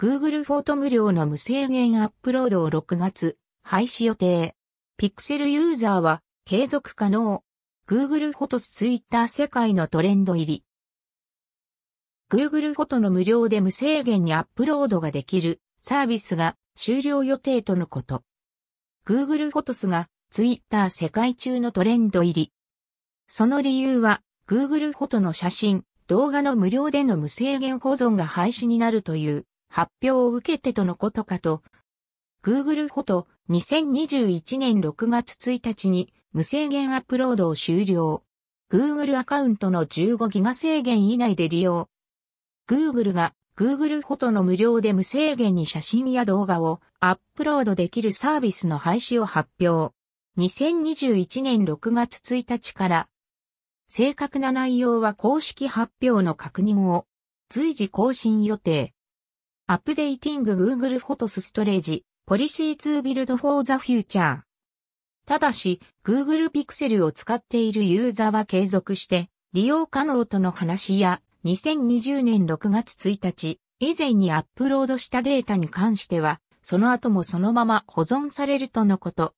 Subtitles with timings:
[0.00, 4.56] Google フォト無料の無制限アップロードを6月、廃止予定。
[4.98, 7.44] Pixel ユーザーは継続可能。
[7.86, 10.64] Google フォトス Twitter 世界のトレンド入り。
[12.30, 18.22] Google フォトの無料で無制限にアップロードができるサービスが終了予定とのこと。
[19.04, 22.52] Google フォトスが Twitter 世界中のトレンド入り。
[23.28, 31.62] その理由は Google フォトの写真、動画の無料での無制限保存が廃止になるという発表を受けてとのことかと、
[32.42, 38.24] Google フォト2021年6月1日に無制限アップロードを終了。
[38.70, 41.88] Google アカウントの15ギガ制限以内で利用。
[42.68, 49.94] Google が Google フォトの無料で無制限に写真や動画をアップロードできるサービスの廃止を発表。
[50.38, 53.08] 2021年6月1日から
[53.88, 57.06] 正確な内容は公式発表の確認を
[57.48, 58.94] 随時更新予定。
[59.70, 64.40] Updating Google Photos Storage Policy to Build for the Future
[65.24, 79.34] ただし、Google Pixel を使っているユーザーは継続して利用可能との話や2020年6月1日以前にアップロードしたデータに関してはその後もそのまま保存されるとのこと。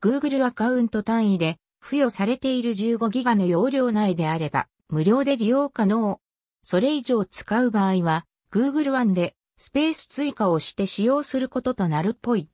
[0.00, 6.20] Google アカウント単位で付与されている15ギガの容量内であれば無料で利用可能。
[6.62, 12.48] それ以上使う場合は Google One でスペース追加をして使用することとなるっぽい。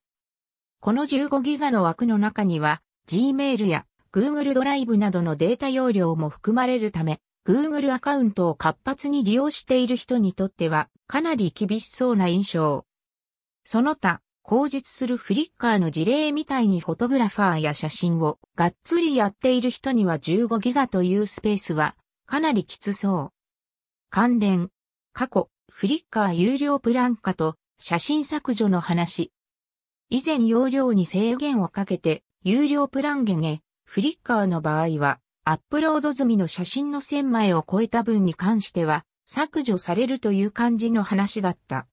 [0.80, 12.86] この15ギガの枠の中には Gmail や Google ドライブなどのデータ容量も含まれるため、Google アカウントを活発に利用している人にとってはかなり厳しそうな印象。
[13.66, 23.32] その他、口実するフリッカーの事例みたいにフォトグラファーや写真をがっつりやっている人には15ギガというスペースはかなりきつそう。
[24.08, 24.70] 関連、
[25.12, 29.32] 過去、フリッカー有料プラン化と写真削除の話。
[30.10, 41.86] 以前容量に制限をかけて有料プランゲゲ、フリッカーの場合はアップロード済みの写真の1000枚を超えた分に関しては削除されるという感じの話だった。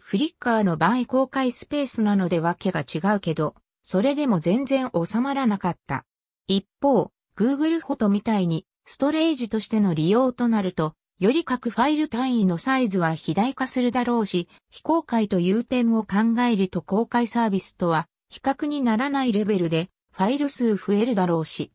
[0.00, 6.04] フリッカーの場合公開スペースなのでわけが違うけど、それでも全然収まらなかった。
[6.46, 21.70] 一方、Google フォトみたいにストレージとしての利用となると、より各ファイル単位のサイズは肥大化するだろうし、非公開という点を考えると公開サービスとは比較にならないレベルでファイル数増えるだろうし。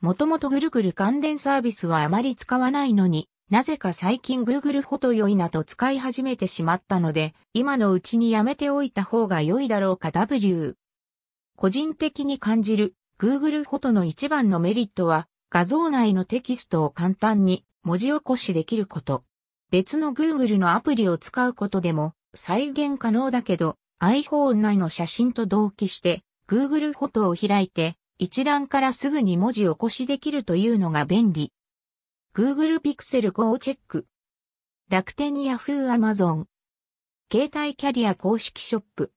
[0.00, 10.74] もともとぐるぐる関連サービスはあまり使わないのに、なぜか最近 Google フォト良いなと使い始めてしまったので、今のうちにやめておいた方が良いだろうか W。
[11.54, 19.24] 個人的に感じる Google フォトの一番のメリットは画像内のテキストを簡単に文字起こしできること。
[19.70, 31.52] 別の Google のアプリを使うことでも再現可能だけど iPhone 内の写真と同期して Google フォトを開いて一覧からすぐに文字起こしできるというのが便利。
[32.34, 34.06] Google Pixel Go をチェック。
[34.88, 36.46] 楽天 Yahoo Amazon。
[37.30, 39.12] 携帯キャリア公式ショップ。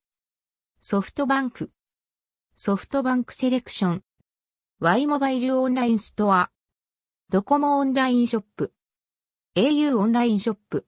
[0.82, 1.72] ソフトバンク。
[2.58, 4.04] ソフトバンクセレクション。
[4.80, 6.52] Y モバイルオンラインストア。
[7.31, 8.74] ドコモオンラインショップ。
[9.56, 10.86] au オンラインショップ。